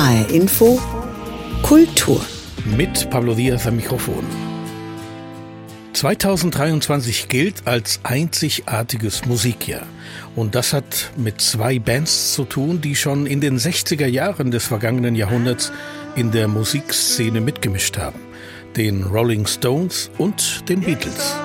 [0.00, 0.80] HR Info
[1.60, 2.24] Kultur.
[2.64, 4.24] Mit Pablo Diaz am Mikrofon.
[5.92, 9.82] 2023 gilt als einzigartiges Musikjahr.
[10.34, 14.64] Und das hat mit zwei Bands zu tun, die schon in den 60er Jahren des
[14.64, 15.70] vergangenen Jahrhunderts
[16.16, 18.20] in der Musikszene mitgemischt haben.
[18.78, 21.36] Den Rolling Stones und den Beatles.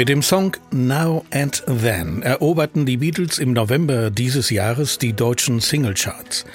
[0.00, 5.60] Mit dem Song Now and Then eroberten die Beatles im November dieses Jahres die deutschen
[5.60, 6.46] Singlecharts.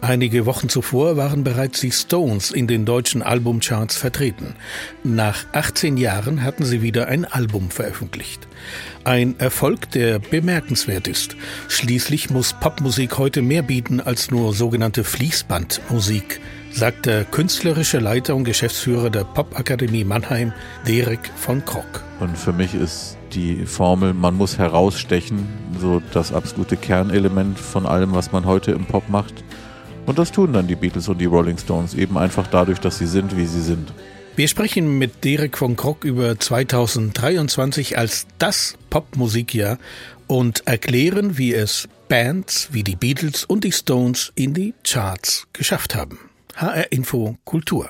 [0.00, 4.56] Einige Wochen zuvor waren bereits die Stones in den deutschen Albumcharts vertreten.
[5.04, 8.48] Nach 18 Jahren hatten sie wieder ein Album veröffentlicht.
[9.04, 11.36] Ein Erfolg, der bemerkenswert ist.
[11.68, 16.40] Schließlich muss Popmusik heute mehr bieten als nur sogenannte Fließbandmusik
[16.72, 20.52] sagt der künstlerische Leiter und Geschäftsführer der Popakademie Mannheim,
[20.86, 22.04] Derek von Krock.
[22.20, 25.48] Und für mich ist die Formel, man muss herausstechen,
[25.80, 29.44] so das absolute Kernelement von allem, was man heute im Pop macht.
[30.06, 33.06] Und das tun dann die Beatles und die Rolling Stones eben einfach dadurch, dass sie
[33.06, 33.92] sind, wie sie sind.
[34.36, 39.78] Wir sprechen mit Derek von Krock über 2023 als das Popmusikjahr
[40.28, 45.94] und erklären, wie es Bands wie die Beatles und die Stones in die Charts geschafft
[45.94, 46.18] haben.
[46.60, 47.88] HR Info Kultur.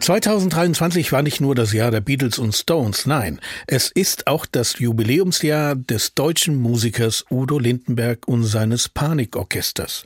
[0.00, 4.78] 2023 war nicht nur das Jahr der Beatles und Stones, nein, es ist auch das
[4.78, 10.02] Jubiläumsjahr des deutschen Musikers Udo Lindenberg und seines Panikorchesters.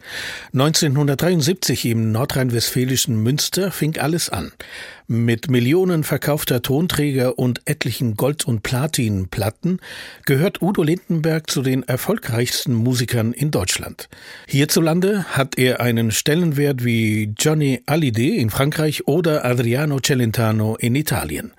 [0.53, 4.53] 1973 im nordrhein-westfälischen Münster fing alles an.
[5.07, 9.79] Mit Millionen verkaufter Tonträger und etlichen Gold- und Platinplatten
[10.25, 14.09] gehört Udo Lindenberg zu den erfolgreichsten Musikern in Deutschland.
[14.49, 21.53] Hierzulande hat er einen Stellenwert wie Johnny Hallyday in Frankreich oder Adriano Celentano in Italien.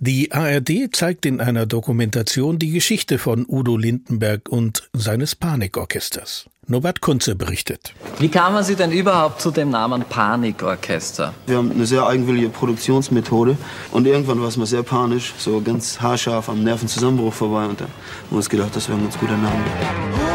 [0.00, 6.48] Die ARD zeigt in einer Dokumentation die Geschichte von Udo Lindenberg und seines Panikorchesters.
[6.68, 7.94] Norbert Kunze berichtet.
[8.18, 11.32] Wie kamen Sie denn überhaupt zu dem Namen Panikorchester?
[11.46, 13.56] Wir haben eine sehr eigenwillige Produktionsmethode
[13.92, 17.84] und irgendwann war es mal sehr panisch, so ganz haarscharf am Nervenzusammenbruch vorbei und da
[17.84, 17.92] haben
[18.30, 19.62] wir uns gedacht, das wäre ein ganz guter Name.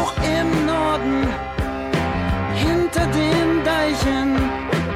[0.00, 1.28] Hoch im Norden,
[2.54, 4.36] hinter den Deichen.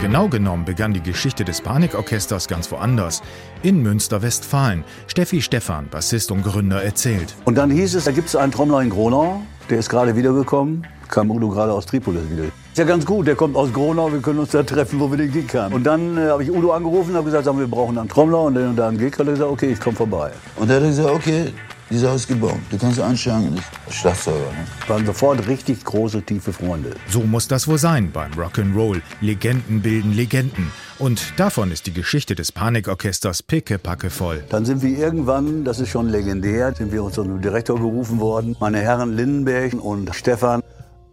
[0.01, 3.21] Genau genommen begann die Geschichte des Panikorchesters ganz woanders.
[3.63, 4.85] In Münster-Westfalen.
[5.07, 7.35] Steffi Stephan, Bassist und Gründer, erzählt.
[7.45, 10.87] Und dann hieß es, da gibt es einen Trommler in Gronau, der ist gerade wiedergekommen
[11.09, 12.45] kam Udo gerade aus Tripolis wieder.
[12.45, 15.17] Ist ja ganz gut, der kommt aus Gronau, wir können uns da treffen, wo wir
[15.17, 15.75] den Gig haben.
[15.75, 18.55] Und dann äh, habe ich Udo angerufen und habe gesagt, wir brauchen einen Trommler und
[18.55, 19.13] dann da einen Gig.
[19.19, 20.31] Hat er gesagt, okay, ich komme vorbei.
[20.57, 21.53] Und er hat gesagt, okay,
[21.89, 22.59] die Sache ist gebaut.
[22.71, 23.57] Du kannst anschlagen,
[23.89, 24.39] ich Schlagzeuger.
[24.39, 24.89] Ne?
[24.89, 26.91] Waren sofort richtig große, tiefe Freunde.
[27.09, 29.01] So muss das wohl sein beim Rock'n'Roll.
[29.21, 30.73] Legenden bilden Legenden.
[30.99, 34.43] Und davon ist die Geschichte des Panikorchesters pickepacke voll.
[34.49, 38.57] Dann sind wir irgendwann, das ist schon legendär, sind wir unserem Direktor gerufen worden.
[38.59, 40.63] Meine Herren Lindenberg und Stefan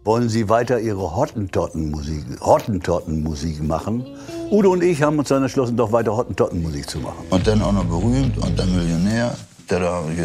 [0.04, 4.06] wollen sie weiter ihre Hottentottenmusik, Hottentottenmusik machen.
[4.50, 7.24] Udo und ich haben uns dann entschlossen, doch weiter Hottentottenmusik zu machen.
[7.30, 9.34] Und dann auch noch berühmt und dann Millionär.
[9.66, 10.20] Da habe ich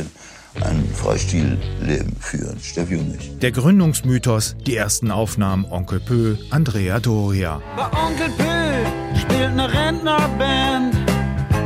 [0.64, 3.38] ein Freistilleben führen, Steffi und ich.
[3.40, 7.62] Der Gründungsmythos, die ersten Aufnahmen Onkel Pö, Andrea Doria.
[7.78, 10.96] Bei Onkel Pö spielt eine Rentnerband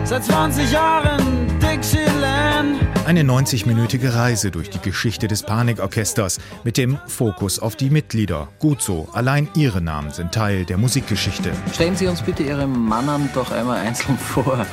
[0.03, 2.82] seit 20 Jahren Dixieland.
[3.05, 8.47] Eine 90-minütige Reise durch die Geschichte des Panikorchesters mit dem Fokus auf die Mitglieder.
[8.59, 11.51] Gut so, allein ihre Namen sind Teil der Musikgeschichte.
[11.73, 14.65] Stellen Sie uns bitte Ihre Mannern doch einmal einzeln vor.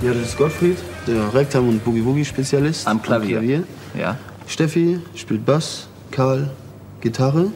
[0.00, 0.78] Ja, das ist Gottfried,
[1.08, 2.86] der Rektam- und Boogie-Woogie-Spezialist.
[2.86, 3.38] Am Klavier.
[3.38, 3.64] Am Klavier.
[3.98, 4.16] Ja.
[4.46, 6.50] Steffi spielt Bass, Karl
[7.00, 7.50] Gitarre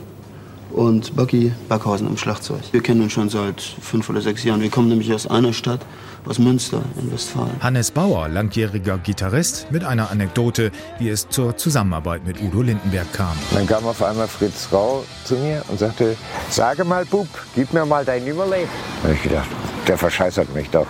[0.76, 2.60] und Bucky Backhausen am Schlagzeug.
[2.70, 4.60] Wir kennen uns schon seit fünf oder sechs Jahren.
[4.60, 5.80] Wir kommen nämlich aus einer Stadt,
[6.26, 7.50] aus Münster in Westfalen.
[7.60, 13.36] Hannes Bauer, langjähriger Gitarrist, mit einer Anekdote, wie es zur Zusammenarbeit mit Udo Lindenberg kam.
[13.52, 16.16] Dann kam auf einmal Fritz Rau zu mir und sagte,
[16.50, 18.68] sage mal Bub, gib mir mal dein Nummerle.
[19.02, 19.48] Da habe ich gedacht,
[19.88, 20.86] der verscheißert mich doch.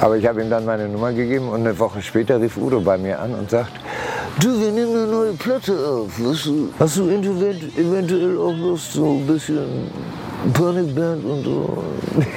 [0.00, 2.98] Aber ich habe ihm dann meine Nummer gegeben und eine Woche später rief Udo bei
[2.98, 3.72] mir an und sagt,
[4.40, 6.18] du, wir nehmen eine neue Platte auf.
[6.18, 9.90] Weißt du, hast du eventuell auch Lust, so ein bisschen
[10.52, 11.84] Panikband und so.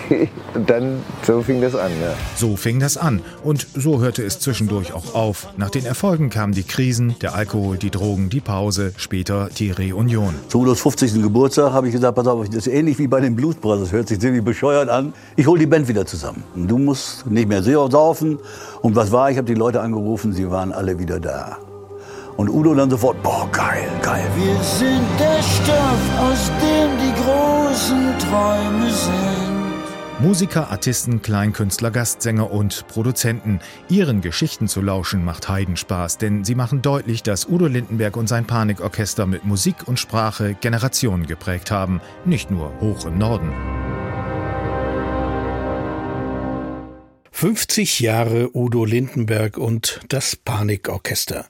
[0.53, 2.13] und dann, so fing das an, ja.
[2.35, 3.21] So fing das an.
[3.43, 5.47] Und so hörte es zwischendurch auch auf.
[5.57, 10.33] Nach den Erfolgen kamen die Krisen, der Alkohol, die Drogen, die Pause, später die Reunion.
[10.47, 11.21] Zu Udos 50.
[11.21, 13.91] Geburtstag habe ich gesagt, pass auf, das ist ähnlich wie bei den Blues Brothers.
[13.91, 15.13] Hört sich ziemlich bescheuert an.
[15.35, 16.43] Ich hole die Band wieder zusammen.
[16.55, 18.39] Du musst nicht mehr sehr saufen.
[18.81, 19.29] Und was war?
[19.31, 21.57] Ich habe die Leute angerufen, sie waren alle wieder da.
[22.37, 24.23] Und Udo dann sofort, boah, geil, geil.
[24.35, 29.17] Wir sind der Stoff, aus dem die großen Träume sind.
[30.19, 33.59] Musiker, Artisten, Kleinkünstler, Gastsänger und Produzenten.
[33.87, 38.45] Ihren Geschichten zu lauschen macht Heidenspaß, denn sie machen deutlich, dass Udo Lindenberg und sein
[38.45, 43.53] Panikorchester mit Musik und Sprache Generationen geprägt haben, nicht nur hoch im Norden.
[47.37, 51.45] 50 Jahre Udo Lindenberg und das Panikorchester.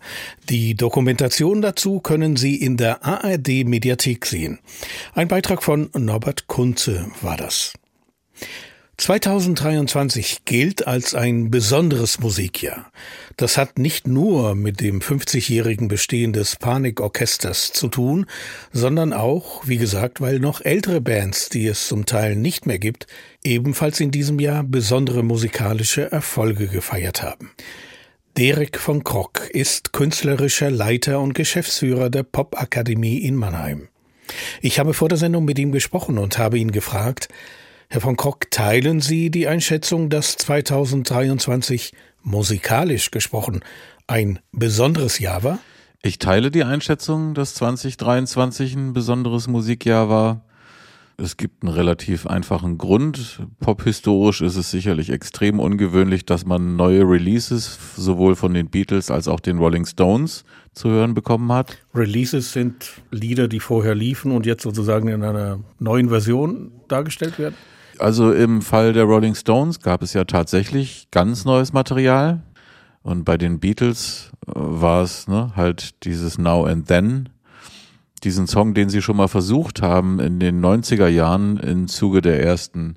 [0.50, 4.60] Die Dokumentation dazu können Sie in der ARD Mediathek sehen.
[5.13, 7.72] Ein Beitrag von Norbert Kunze war das.
[8.98, 12.92] 2023 gilt als ein besonderes Musikjahr.
[13.38, 18.25] Das hat nicht nur mit dem 50-jährigen Bestehen des Panikorchesters zu tun,
[18.74, 23.06] sondern auch, wie gesagt, weil noch ältere Bands, die es zum Teil nicht mehr gibt,
[23.48, 27.52] ebenfalls in diesem Jahr besondere musikalische Erfolge gefeiert haben.
[28.38, 33.88] Derek von Krock ist künstlerischer Leiter und Geschäftsführer der Popakademie in Mannheim.
[34.62, 37.30] Ich habe vor der Sendung mit ihm gesprochen und habe ihn gefragt,
[37.90, 43.62] Herr von Krock, teilen Sie die Einschätzung, dass 2023 musikalisch gesprochen
[44.08, 45.60] ein besonderes Jahr war?
[46.04, 50.47] Ich teile die Einschätzung, dass 2023 ein besonderes Musikjahr war.
[51.19, 53.40] Es gibt einen relativ einfachen Grund.
[53.60, 59.28] Pophistorisch ist es sicherlich extrem ungewöhnlich, dass man neue Releases sowohl von den Beatles als
[59.28, 61.75] auch den Rolling Stones zu hören bekommen hat.
[61.96, 67.56] Releases sind Lieder, die vorher liefen und jetzt sozusagen in einer neuen Version dargestellt werden?
[67.98, 72.44] Also im Fall der Rolling Stones gab es ja tatsächlich ganz neues Material.
[73.02, 77.30] Und bei den Beatles äh, war es ne, halt dieses Now and Then,
[78.24, 82.44] diesen Song, den sie schon mal versucht haben in den 90er Jahren im Zuge der
[82.44, 82.96] ersten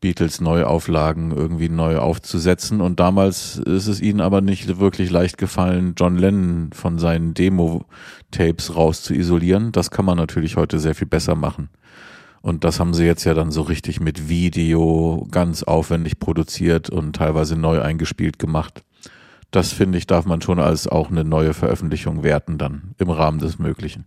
[0.00, 2.80] Beatles Neuauflagen irgendwie neu aufzusetzen.
[2.80, 8.76] Und damals ist es ihnen aber nicht wirklich leicht gefallen, John Lennon von seinen Demo-Tapes
[8.76, 9.72] raus zu isolieren.
[9.72, 11.70] Das kann man natürlich heute sehr viel besser machen.
[12.42, 17.16] Und das haben sie jetzt ja dann so richtig mit Video ganz aufwendig produziert und
[17.16, 18.84] teilweise neu eingespielt gemacht.
[19.50, 23.38] Das finde ich, darf man schon als auch eine neue Veröffentlichung werten dann im Rahmen
[23.38, 24.04] des Möglichen.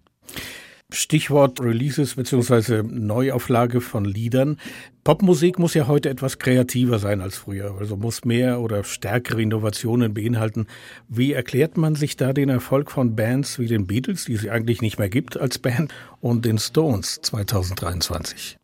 [0.92, 2.82] Stichwort Releases bzw.
[2.82, 4.58] Neuauflage von Liedern.
[5.04, 10.16] Popmusik muss ja heute etwas kreativer sein als früher, also muss mehr oder stärkere Innovationen
[10.16, 10.66] beinhalten.
[11.08, 14.82] Wie erklärt man sich da den Erfolg von Bands wie den Beatles, die es eigentlich
[14.82, 18.58] nicht mehr gibt als Band, und den Stones 2023?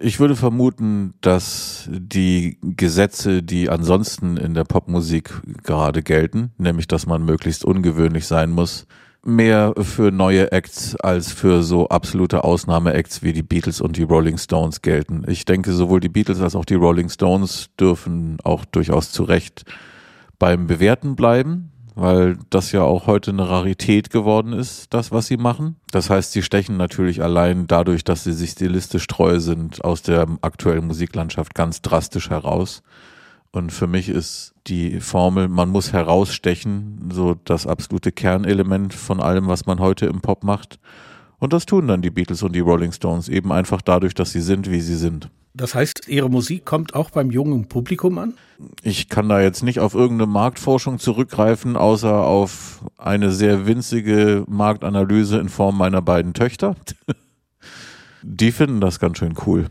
[0.00, 5.30] Ich würde vermuten, dass die Gesetze, die ansonsten in der Popmusik
[5.64, 8.86] gerade gelten, nämlich dass man möglichst ungewöhnlich sein muss,
[9.24, 14.38] mehr für neue Acts als für so absolute Ausnahme-Acts wie die Beatles und die Rolling
[14.38, 15.24] Stones gelten.
[15.28, 19.64] Ich denke, sowohl die Beatles als auch die Rolling Stones dürfen auch durchaus zu Recht
[20.38, 25.36] beim Bewerten bleiben, weil das ja auch heute eine Rarität geworden ist, das, was sie
[25.36, 25.76] machen.
[25.92, 30.26] Das heißt, sie stechen natürlich allein dadurch, dass sie sich stilistisch treu sind, aus der
[30.40, 32.82] aktuellen Musiklandschaft ganz drastisch heraus.
[33.52, 39.46] Und für mich ist die Formel, man muss herausstechen, so das absolute Kernelement von allem,
[39.46, 40.78] was man heute im Pop macht.
[41.38, 44.40] Und das tun dann die Beatles und die Rolling Stones eben einfach dadurch, dass sie
[44.40, 45.28] sind, wie sie sind.
[45.54, 48.34] Das heißt, Ihre Musik kommt auch beim jungen Publikum an?
[48.82, 55.38] Ich kann da jetzt nicht auf irgendeine Marktforschung zurückgreifen, außer auf eine sehr winzige Marktanalyse
[55.38, 56.74] in Form meiner beiden Töchter.
[58.22, 59.66] Die finden das ganz schön cool.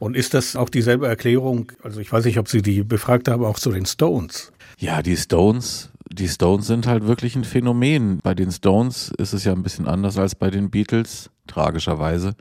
[0.00, 1.72] Und ist das auch dieselbe Erklärung?
[1.82, 4.50] Also ich weiß nicht, ob Sie die befragt haben, auch zu den Stones.
[4.78, 8.18] Ja, die Stones, die Stones sind halt wirklich ein Phänomen.
[8.22, 12.34] Bei den Stones ist es ja ein bisschen anders als bei den Beatles, tragischerweise.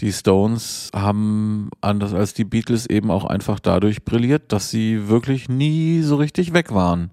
[0.00, 5.48] Die Stones haben anders als die Beatles eben auch einfach dadurch brilliert, dass sie wirklich
[5.48, 7.12] nie so richtig weg waren.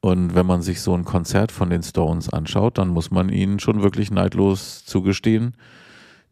[0.00, 3.60] Und wenn man sich so ein Konzert von den Stones anschaut, dann muss man ihnen
[3.60, 5.54] schon wirklich neidlos zugestehen,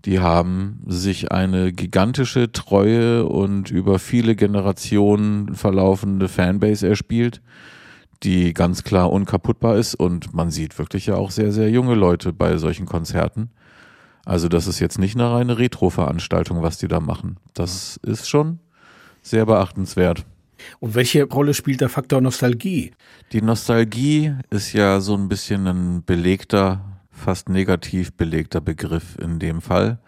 [0.05, 7.43] die haben sich eine gigantische, treue und über viele Generationen verlaufende Fanbase erspielt,
[8.23, 9.95] die ganz klar unkaputtbar ist.
[9.95, 13.51] Und man sieht wirklich ja auch sehr, sehr junge Leute bei solchen Konzerten.
[14.25, 17.37] Also das ist jetzt nicht eine reine Retro-Veranstaltung, was die da machen.
[17.55, 18.59] Das ist schon
[19.23, 20.25] sehr beachtenswert.
[20.79, 22.93] Und welche Rolle spielt der Faktor Nostalgie?
[23.33, 29.61] Die Nostalgie ist ja so ein bisschen ein belegter fast negativ belegter Begriff in dem
[29.61, 29.99] Fall.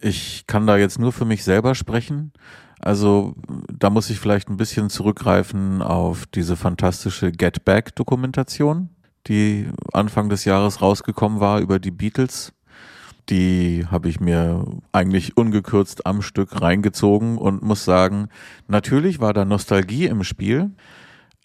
[0.00, 2.32] Ich kann da jetzt nur für mich selber sprechen.
[2.80, 3.34] Also
[3.72, 8.90] da muss ich vielleicht ein bisschen zurückgreifen auf diese fantastische Get Back Dokumentation,
[9.26, 12.52] die Anfang des Jahres rausgekommen war über die Beatles.
[13.30, 18.28] Die habe ich mir eigentlich ungekürzt am Stück reingezogen und muss sagen,
[18.68, 20.72] natürlich war da Nostalgie im Spiel,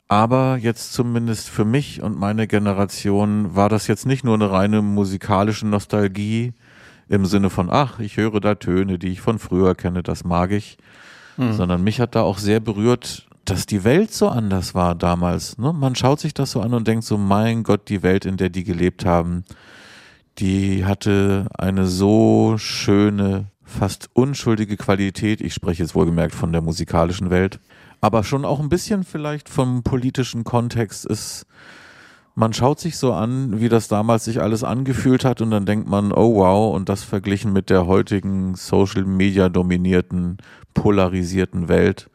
[0.09, 4.81] aber jetzt zumindest für mich und meine Generation war das jetzt nicht nur eine reine
[4.81, 6.53] musikalische Nostalgie
[7.07, 10.51] im Sinne von, ach, ich höre da Töne, die ich von früher kenne, das mag
[10.51, 10.77] ich,
[11.37, 11.53] mhm.
[11.53, 15.59] sondern mich hat da auch sehr berührt, dass die Welt so anders war damals.
[15.59, 15.73] Ne?
[15.73, 18.49] Man schaut sich das so an und denkt so, mein Gott, die Welt, in der
[18.49, 19.43] die gelebt haben,
[20.39, 25.41] die hatte eine so schöne, fast unschuldige Qualität.
[25.41, 27.59] Ich spreche jetzt wohlgemerkt von der musikalischen Welt,
[28.01, 31.45] aber schon auch ein bisschen vielleicht vom politischen Kontext ist.
[32.35, 35.89] Man schaut sich so an, wie das damals sich alles angefühlt hat und dann denkt
[35.89, 40.37] man, oh wow, und das verglichen mit der heutigen Social Media dominierten,
[40.73, 42.09] polarisierten Welt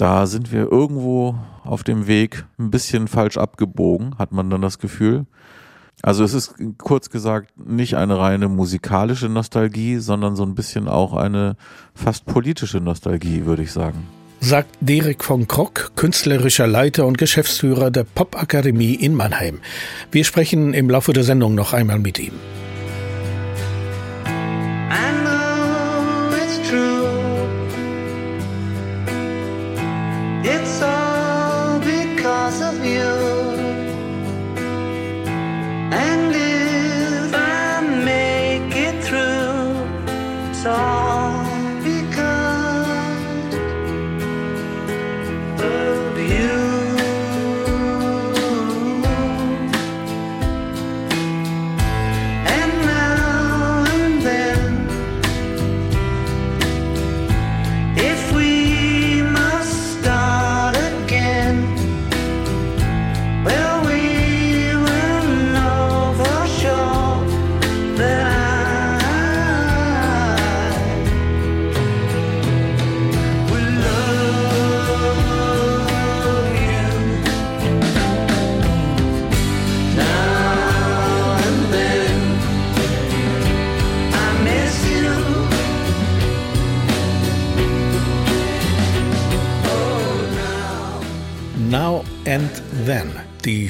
[0.00, 4.78] da sind wir irgendwo auf dem Weg ein bisschen falsch abgebogen, hat man dann das
[4.78, 5.26] Gefühl.
[6.00, 11.12] Also es ist kurz gesagt nicht eine reine musikalische Nostalgie, sondern so ein bisschen auch
[11.12, 11.56] eine
[11.94, 14.08] fast politische Nostalgie, würde ich sagen.
[14.42, 19.60] Sagt Derek von Krock, künstlerischer Leiter und Geschäftsführer der Popakademie in Mannheim.
[20.10, 22.32] Wir sprechen im Laufe der Sendung noch einmal mit ihm.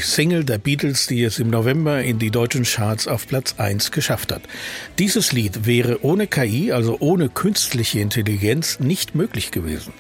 [0.07, 4.33] Single der Beatles, die es im November in die deutschen Charts auf Platz 1 geschafft
[4.33, 4.43] hat.
[4.99, 9.93] Dieses Lied wäre ohne KI, also ohne künstliche Intelligenz, nicht möglich gewesen.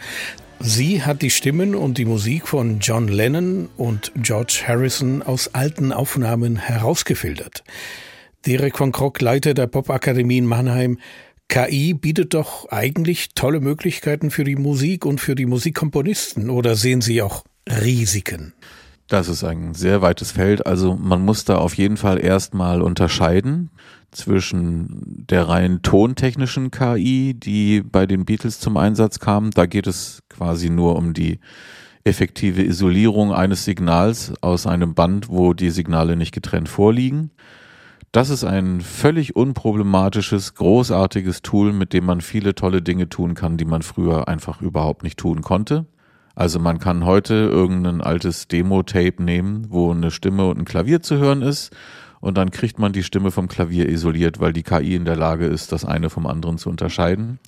[0.59, 5.91] Sie hat die Stimmen und die Musik von John Lennon und George Harrison aus alten
[5.91, 7.65] Aufnahmen herausgefiltert.
[8.47, 10.99] Derek von Krock, Leiter der Popakademie in Mannheim,
[11.49, 17.01] KI bietet doch eigentlich tolle Möglichkeiten für die Musik und für die Musikkomponisten, oder sehen
[17.01, 18.53] Sie auch Risiken?
[19.11, 20.69] Das ist ein sehr weites Feld.
[20.69, 23.71] Also man muss da auf jeden Fall erstmal unterscheiden
[24.13, 29.51] zwischen der rein tontechnischen KI, die bei den Beatles zum Einsatz kam.
[29.51, 31.41] Da geht es quasi nur um die
[32.05, 37.33] effektive Isolierung eines Signals aus einem Band, wo die Signale nicht getrennt vorliegen.
[38.13, 43.57] Das ist ein völlig unproblematisches, großartiges Tool, mit dem man viele tolle Dinge tun kann,
[43.57, 45.87] die man früher einfach überhaupt nicht tun konnte.
[46.41, 51.19] Also man kann heute irgendein altes Demo-Tape nehmen, wo eine Stimme und ein Klavier zu
[51.19, 51.71] hören ist
[52.21, 55.45] und dann kriegt man die Stimme vom Klavier isoliert, weil die KI in der Lage
[55.45, 57.41] ist, das eine vom anderen zu unterscheiden.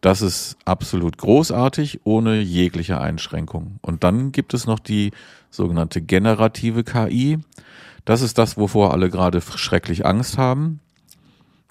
[0.00, 3.78] Das ist absolut großartig, ohne jegliche Einschränkung.
[3.82, 5.10] Und dann gibt es noch die
[5.50, 7.40] sogenannte generative KI.
[8.06, 10.80] Das ist das, wovor alle gerade schrecklich Angst haben.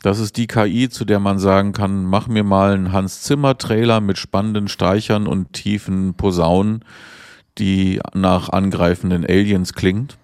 [0.03, 3.57] Das ist die KI, zu der man sagen kann, mach mir mal einen Hans Zimmer
[3.57, 6.83] Trailer mit spannenden Streichern und tiefen Posaunen,
[7.57, 10.17] die nach angreifenden Aliens klingt.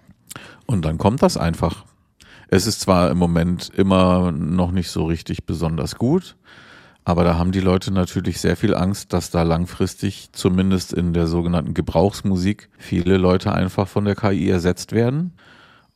[0.66, 1.86] Und dann kommt das einfach.
[2.48, 6.36] Es ist zwar im Moment immer noch nicht so richtig besonders gut,
[7.06, 11.26] aber da haben die Leute natürlich sehr viel Angst, dass da langfristig, zumindest in der
[11.26, 15.32] sogenannten Gebrauchsmusik, viele Leute einfach von der KI ersetzt werden.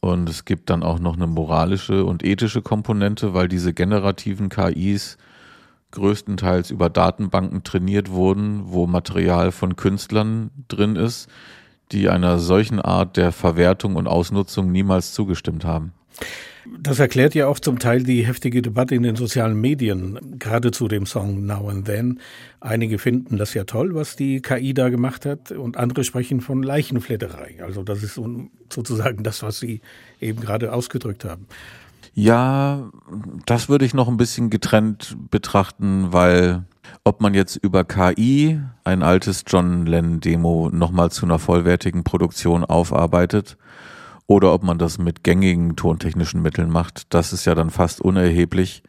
[0.04, 5.16] Und es gibt dann auch noch eine moralische und ethische Komponente, weil diese generativen KIs
[5.92, 11.30] größtenteils über Datenbanken trainiert wurden, wo Material von Künstlern drin ist,
[11.90, 15.94] die einer solchen Art der Verwertung und Ausnutzung niemals zugestimmt haben.
[16.78, 20.88] Das erklärt ja auch zum Teil die heftige Debatte in den sozialen Medien, gerade zu
[20.88, 22.20] dem Song Now and Then.
[22.60, 26.62] Einige finden das ja toll, was die KI da gemacht hat, und andere sprechen von
[26.62, 27.56] Leichenfledderei.
[27.62, 28.18] Also das ist
[28.72, 29.82] sozusagen das, was Sie
[30.20, 31.46] eben gerade ausgedrückt haben.
[32.14, 32.90] Ja,
[33.44, 36.64] das würde ich noch ein bisschen getrennt betrachten, weil
[37.02, 42.64] ob man jetzt über KI ein altes John Lennon Demo nochmal zu einer vollwertigen Produktion
[42.64, 43.58] aufarbeitet
[44.26, 48.82] oder ob man das mit gängigen tontechnischen Mitteln macht, das ist ja dann fast unerheblich.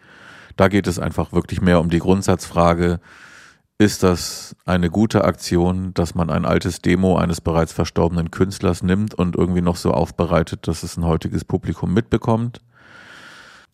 [0.56, 3.00] Da geht es einfach wirklich mehr um die Grundsatzfrage,
[3.78, 9.14] ist das eine gute Aktion, dass man ein altes Demo eines bereits verstorbenen Künstlers nimmt
[9.14, 12.62] und irgendwie noch so aufbereitet, dass es ein heutiges Publikum mitbekommt?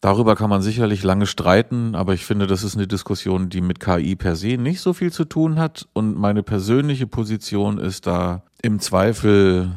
[0.02, 3.80] Darüber kann man sicherlich lange streiten, aber ich finde, das ist eine Diskussion, die mit
[3.80, 5.88] KI per se nicht so viel zu tun hat.
[5.94, 9.74] Und meine persönliche Position ist da im Zweifel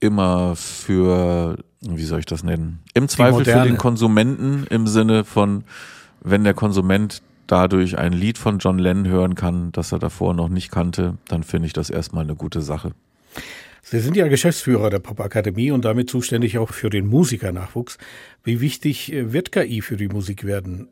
[0.00, 2.80] immer für, wie soll ich das nennen?
[2.94, 5.64] Im Zweifel für den Konsumenten im Sinne von,
[6.20, 10.48] wenn der Konsument dadurch ein Lied von John Lennon hören kann, das er davor noch
[10.48, 12.92] nicht kannte, dann finde ich das erstmal eine gute Sache.
[13.82, 17.96] Sie sind ja Geschäftsführer der Popakademie und damit zuständig auch für den Musikernachwuchs.
[18.44, 20.88] Wie wichtig äh, wird KI für die Musik werden,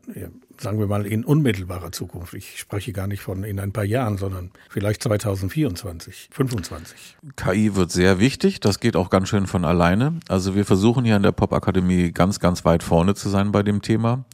[0.59, 2.33] sagen wir mal in unmittelbarer Zukunft?
[2.33, 7.17] Ich spreche gar nicht von in ein paar Jahren, sondern vielleicht 2024, 2025.
[7.35, 10.19] KI wird sehr wichtig, das geht auch ganz schön von alleine.
[10.27, 13.81] Also wir versuchen hier an der Popakademie ganz, ganz weit vorne zu sein bei dem
[13.81, 14.25] Thema.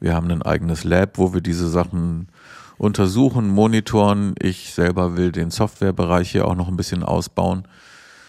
[0.00, 2.28] Wir haben ein eigenes Lab, wo wir diese Sachen
[2.76, 4.34] untersuchen, monitoren.
[4.40, 7.68] Ich selber will den Softwarebereich hier auch noch ein bisschen ausbauen.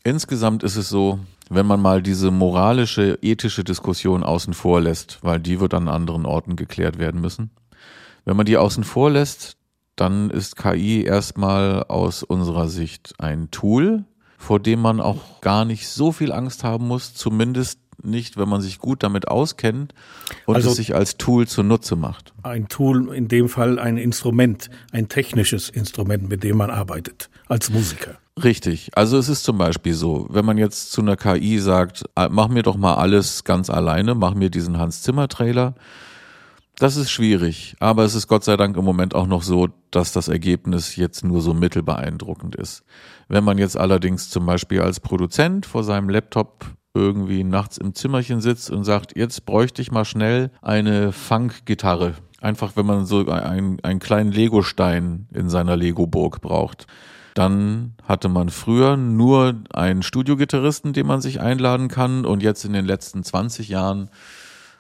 [0.04, 1.20] Insgesamt ist es so,
[1.56, 6.26] wenn man mal diese moralische, ethische Diskussion außen vor lässt, weil die wird an anderen
[6.26, 7.52] Orten geklärt werden müssen.
[8.26, 9.58] Wenn man die außen vor lässt,
[9.96, 14.06] dann ist KI erstmal aus unserer Sicht ein Tool,
[14.38, 18.62] vor dem man auch gar nicht so viel Angst haben muss, zumindest nicht, wenn man
[18.62, 19.94] sich gut damit auskennt
[20.46, 22.34] und also es sich als Tool zunutze macht.
[22.44, 27.70] Ein Tool, in dem Fall ein Instrument, ein technisches Instrument, mit dem man arbeitet, als
[27.70, 28.18] Musiker.
[28.42, 28.90] Richtig.
[28.96, 32.48] Also es ist zum Beispiel so, wenn man jetzt zu einer KI sagt, ah, mach
[32.48, 35.76] mir doch mal alles ganz alleine, mach mir diesen Hans Zimmer Trailer.
[36.78, 40.12] Das ist schwierig, aber es ist Gott sei Dank im Moment auch noch so, dass
[40.12, 42.84] das Ergebnis jetzt nur so mittelbeeindruckend ist.
[43.28, 48.42] Wenn man jetzt allerdings zum Beispiel als Produzent vor seinem Laptop irgendwie nachts im Zimmerchen
[48.42, 52.16] sitzt und sagt, jetzt bräuchte ich mal schnell eine Funk-Gitarre.
[52.42, 56.88] Einfach, wenn man so einen, einen kleinen Lego-Stein in seiner Lego-Burg braucht.
[57.34, 62.74] Dann hatte man früher nur einen Studiogitarristen, den man sich einladen kann und jetzt in
[62.74, 64.10] den letzten 20 Jahren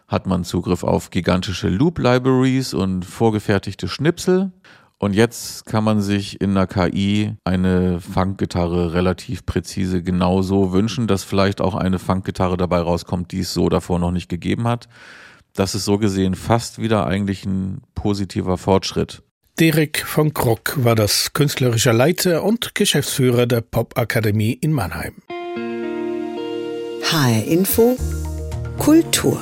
[0.08, 4.52] hat man Zugriff auf gigantische Loop-Libraries und vorgefertigte Schnipsel.
[5.00, 11.24] Und jetzt kann man sich in einer KI eine Funkgitarre relativ präzise genauso wünschen, dass
[11.24, 14.88] vielleicht auch eine Funkgitarre dabei rauskommt, die es so davor noch nicht gegeben hat.
[15.54, 19.24] Das ist so gesehen fast wieder eigentlich ein positiver Fortschritt.
[19.60, 25.14] Derek von Krock war das künstlerische Leiter und Geschäftsführer der Popakademie in Mannheim.
[27.04, 27.96] HR Info
[28.80, 29.40] Kultur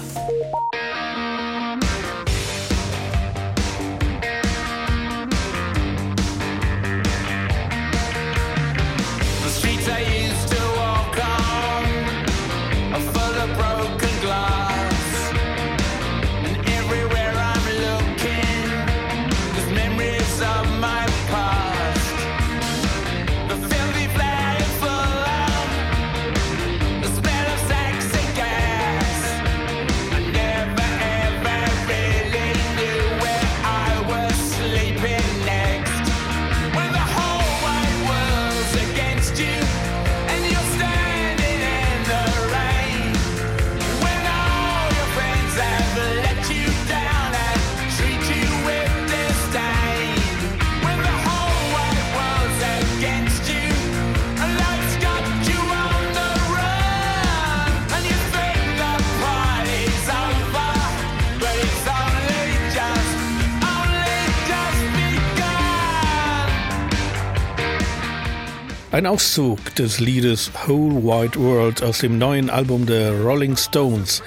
[68.92, 74.22] Ein Auszug des Liedes Whole Wide World aus dem neuen Album der Rolling Stones,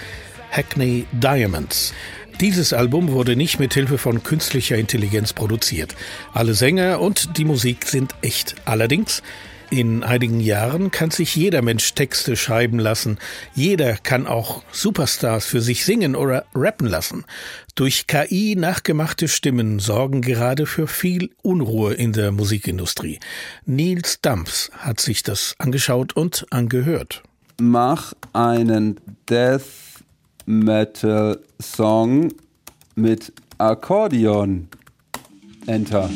[0.50, 1.92] Hackney Diamonds.
[2.40, 5.94] Dieses Album wurde nicht mit Hilfe von künstlicher Intelligenz produziert.
[6.32, 8.54] Alle Sänger und die Musik sind echt.
[8.64, 9.22] Allerdings
[9.74, 13.18] in einigen Jahren kann sich jeder Mensch Texte schreiben lassen.
[13.54, 17.24] Jeder kann auch Superstars für sich singen oder rappen lassen.
[17.74, 23.18] Durch KI nachgemachte Stimmen sorgen gerade für viel Unruhe in der Musikindustrie.
[23.66, 27.24] Nils Dampf hat sich das angeschaut und angehört.
[27.60, 29.62] Mach einen Death
[30.46, 32.32] Metal Song
[32.94, 34.68] mit Akkordeon.
[35.66, 36.08] Enter.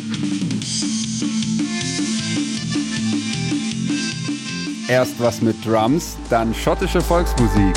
[4.89, 7.75] Erst was mit Drums, dann schottische Volksmusik.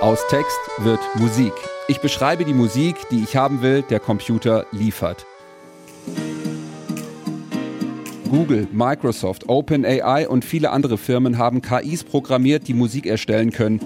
[0.00, 1.52] Aus Text wird Musik.
[1.86, 5.26] Ich beschreibe die Musik, die ich haben will, der Computer liefert.
[8.30, 13.78] Google, Microsoft, OpenAI und viele andere Firmen haben KIs programmiert, die Musik erstellen können.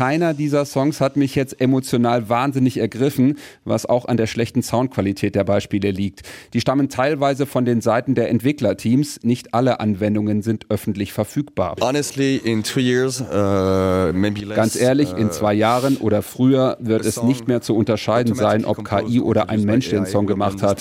[0.00, 3.36] Keiner dieser Songs hat mich jetzt emotional wahnsinnig ergriffen,
[3.66, 6.22] was auch an der schlechten Soundqualität der Beispiele liegt.
[6.54, 9.20] Die stammen teilweise von den Seiten der Entwicklerteams.
[9.24, 11.76] Nicht alle Anwendungen sind öffentlich verfügbar.
[11.82, 17.04] Honestly, in two years, uh, maybe less, Ganz ehrlich, in zwei Jahren oder früher wird
[17.04, 20.78] es nicht mehr zu unterscheiden sein, ob KI oder ein Mensch den Song gemacht hat,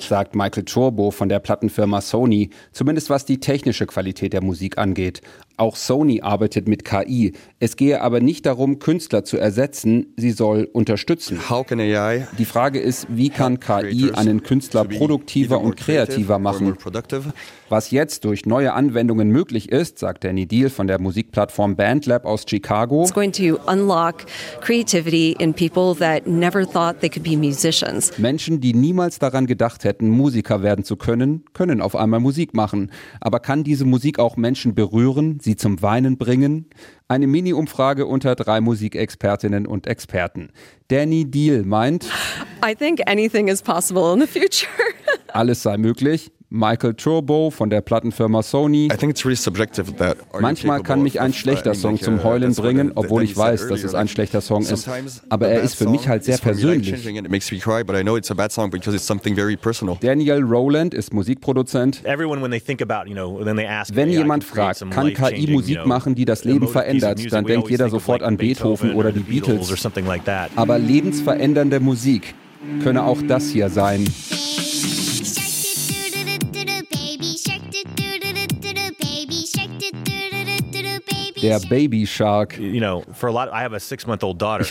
[0.00, 5.22] sagt Michael Chorbo von der Plattenfirma Sony, zumindest was die technische Qualität der Musik angeht.
[5.60, 7.34] Auch Sony arbeitet mit KI.
[7.58, 11.38] Es gehe aber nicht darum, Künstler zu ersetzen, sie soll unterstützen.
[12.38, 16.78] Die Frage ist, wie kann KI einen Künstler produktiver und kreativer machen?
[17.70, 22.44] Was jetzt durch neue Anwendungen möglich ist, sagt Danny Deal von der Musikplattform Bandlab aus
[22.44, 23.02] Chicago.
[23.02, 24.26] It's going to unlock
[24.60, 28.18] creativity in people that never thought they could be musicians.
[28.18, 32.90] Menschen, die niemals daran gedacht hätten, Musiker werden zu können, können auf einmal Musik machen.
[33.20, 36.66] Aber kann diese Musik auch Menschen berühren, sie zum Weinen bringen?
[37.06, 40.50] Eine Mini-Umfrage unter drei Musikexpertinnen und Experten.
[40.88, 42.06] Danny Deal meint,
[42.68, 44.68] I think anything is possible in the future.
[45.32, 46.32] alles sei möglich.
[46.52, 48.88] Michael Turbo von der Plattenfirma Sony.
[50.40, 54.08] Manchmal kann mich ein schlechter Song zum Heulen bringen, obwohl ich weiß, dass es ein
[54.08, 54.90] schlechter Song ist.
[55.28, 56.92] Aber er ist für mich halt sehr persönlich.
[60.00, 62.02] Daniel Rowland ist Musikproduzent.
[62.04, 68.24] Wenn jemand fragt, kann KI Musik machen, die das Leben verändert, dann denkt jeder sofort
[68.24, 69.72] an Beethoven oder die Beatles.
[70.56, 72.34] Aber lebensverändernde Musik
[72.82, 74.04] könne auch das hier sein.
[81.42, 82.58] Der Baby Shark.
[82.58, 82.82] Ich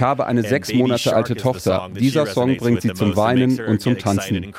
[0.01, 1.89] habe eine sechs Monate alte Tochter.
[1.97, 4.53] Dieser Song bringt sie zum Weinen und zum Tanzen.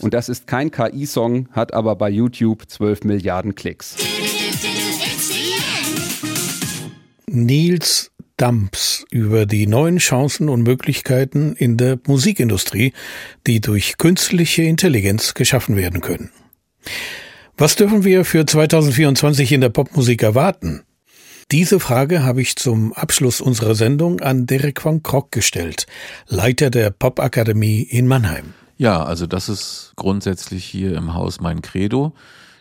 [0.00, 3.96] Und das ist kein KI-Song, hat aber bei YouTube 12 Milliarden Klicks.
[7.26, 12.92] Nils Dumps über die neuen Chancen und Möglichkeiten in der Musikindustrie,
[13.46, 16.30] die durch künstliche Intelligenz geschaffen werden können.
[17.56, 20.82] Was dürfen wir für 2024 in der Popmusik erwarten?
[21.52, 25.86] Diese Frage habe ich zum Abschluss unserer Sendung an Derek von Krock gestellt,
[26.26, 28.54] Leiter der Popakademie in Mannheim.
[28.76, 32.12] Ja, also das ist grundsätzlich hier im Haus mein Credo.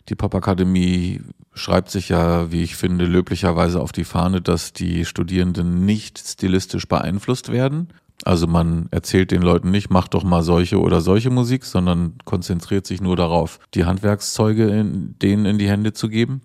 [0.10, 1.22] Die Popakademie
[1.56, 6.88] schreibt sich ja, wie ich finde, löblicherweise auf die Fahne, dass die Studierenden nicht stilistisch
[6.88, 7.88] beeinflusst werden.
[8.24, 12.88] Also man erzählt den Leuten nicht, mach doch mal solche oder solche Musik, sondern konzentriert
[12.88, 16.42] sich nur darauf, die Handwerkszeuge in, denen in die Hände zu geben.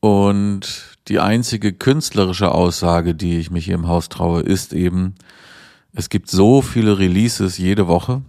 [0.00, 5.16] Und die einzige künstlerische Aussage, die ich mich hier im Haus traue, ist eben,
[5.92, 8.22] es gibt so viele Releases jede Woche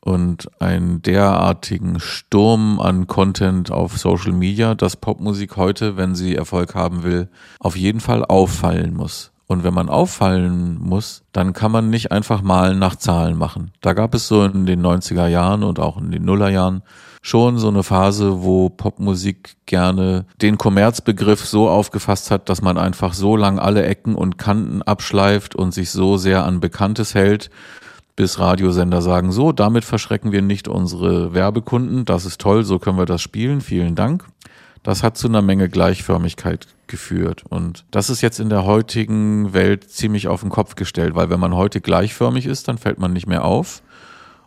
[0.00, 6.76] und einen derartigen Sturm an Content auf Social Media, dass Popmusik heute, wenn sie Erfolg
[6.76, 9.32] haben will, auf jeden Fall auffallen muss.
[9.48, 13.72] Und wenn man auffallen muss, dann kann man nicht einfach Malen nach Zahlen machen.
[13.80, 16.82] Da gab es so in den 90er Jahren und auch in den Nullerjahren
[17.22, 23.14] schon so eine Phase, wo Popmusik gerne den Kommerzbegriff so aufgefasst hat, dass man einfach
[23.14, 27.50] so lang alle Ecken und Kanten abschleift und sich so sehr an Bekanntes hält,
[28.16, 32.98] bis Radiosender sagen, so, damit verschrecken wir nicht unsere Werbekunden, das ist toll, so können
[32.98, 34.26] wir das spielen, vielen Dank.
[34.88, 37.44] Das hat zu einer Menge Gleichförmigkeit geführt.
[37.46, 41.38] Und das ist jetzt in der heutigen Welt ziemlich auf den Kopf gestellt, weil wenn
[41.38, 43.82] man heute gleichförmig ist, dann fällt man nicht mehr auf.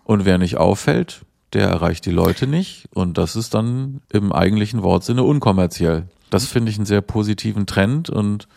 [0.03, 1.21] Und wer nicht auffällt,
[1.53, 2.89] der erreicht die Leute nicht.
[2.91, 6.07] Und das ist dann im eigentlichen Wortsinne unkommerziell.
[6.31, 8.47] Das finde ich einen sehr positiven Trend und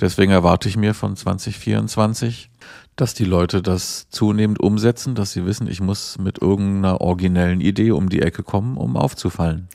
[0.00, 2.48] deswegen erwarte ich mir von 2024,
[2.96, 7.90] dass die Leute das zunehmend umsetzen, dass sie wissen, ich muss mit irgendeiner originellen Idee
[7.90, 9.68] um die Ecke kommen, um aufzufallen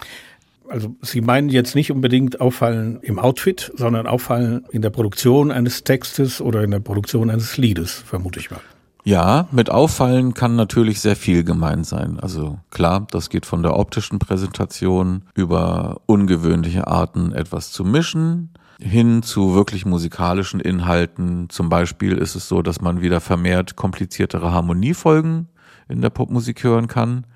[0.70, 5.84] also Sie meinen jetzt nicht unbedingt auffallen im Outfit, sondern auffallen in der Produktion eines
[5.84, 8.62] Textes oder in der Produktion eines Liedes, vermute ich mal.
[9.08, 12.20] Ja, mit auffallen kann natürlich sehr viel gemeint sein.
[12.20, 18.50] Also klar, das geht von der optischen Präsentation über ungewöhnliche Arten, etwas zu mischen,
[18.80, 21.50] hin zu wirklich musikalischen Inhalten.
[21.50, 25.50] Zum Beispiel ist es so, dass man wieder vermehrt kompliziertere Harmoniefolgen
[25.88, 27.28] in der Popmusik hören kann.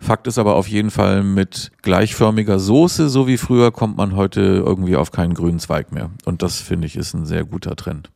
[0.00, 4.40] Fakt ist aber auf jeden Fall, mit gleichförmiger Soße, so wie früher, kommt man heute
[4.40, 6.10] irgendwie auf keinen grünen Zweig mehr.
[6.24, 8.10] Und das finde ich ist ein sehr guter Trend.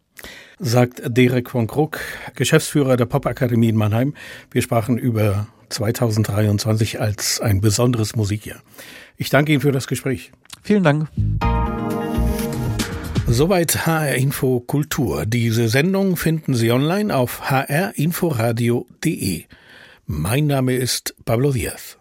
[0.58, 1.98] Sagt Derek von Krug,
[2.36, 4.14] Geschäftsführer der Popakademie in Mannheim.
[4.50, 8.60] Wir sprachen über 2023 als ein besonderes Musikjahr.
[9.16, 10.30] Ich danke Ihnen für das Gespräch.
[10.62, 11.08] Vielen Dank.
[13.26, 15.26] Soweit HR Info Kultur.
[15.26, 19.44] Diese Sendung finden Sie online auf hrinforadio.de.
[20.06, 21.98] Mein Name ist Pablo Diaz.